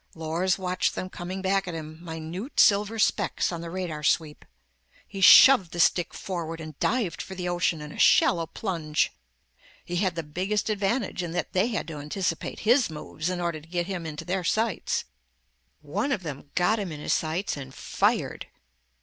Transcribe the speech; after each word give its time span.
Lors 0.15 0.57
watched 0.57 0.95
them 0.95 1.11
coming 1.11 1.43
back 1.43 1.67
at 1.67 1.75
him, 1.75 2.03
minute 2.03 2.59
silver 2.59 2.97
specks 2.97 3.51
on 3.51 3.61
the 3.61 3.69
radar 3.69 4.01
sweep. 4.01 4.45
He 5.07 5.21
shoved 5.21 5.73
the 5.73 5.79
stick 5.79 6.11
forward 6.15 6.59
and 6.59 6.79
dived 6.79 7.21
for 7.21 7.35
the 7.35 7.47
ocean 7.47 7.81
in 7.81 7.91
a 7.91 7.99
shallow 7.99 8.47
plunge. 8.47 9.11
He 9.85 9.97
had 9.97 10.15
the 10.15 10.23
biggest 10.23 10.71
advantage, 10.71 11.21
in 11.21 11.33
that 11.33 11.53
they 11.53 11.67
had 11.67 11.87
to 11.89 11.97
anticipate 11.99 12.61
his 12.61 12.89
moves, 12.89 13.29
in 13.29 13.39
order 13.39 13.61
to 13.61 13.67
get 13.69 13.85
him 13.85 14.07
into 14.07 14.25
their 14.25 14.43
sights. 14.43 15.05
One 15.81 16.11
of 16.11 16.23
them 16.23 16.49
got 16.55 16.79
him 16.79 16.91
in 16.91 16.99
his 16.99 17.13
sights 17.13 17.55
and 17.55 17.71
fired. 17.71 18.47